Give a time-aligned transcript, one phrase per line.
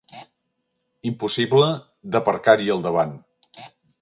[1.11, 1.69] Impossible
[2.17, 3.15] d'aparcar-hi al davant.